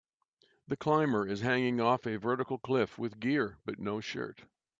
The 0.67 0.75
climber 0.75 1.27
is 1.27 1.41
hanging 1.41 1.79
off 1.79 2.07
a 2.07 2.17
vertical 2.17 2.57
cliff 2.57 2.97
with 2.97 3.19
gear 3.19 3.59
but 3.65 3.77
no 3.77 3.99
shirt 4.01 4.45